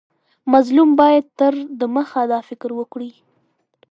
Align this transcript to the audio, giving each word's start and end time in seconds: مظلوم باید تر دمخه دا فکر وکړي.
مظلوم 0.51 0.89
باید 1.01 1.25
تر 1.39 1.53
دمخه 1.79 2.23
دا 2.31 2.39
فکر 2.49 2.69
وکړي. 2.75 3.11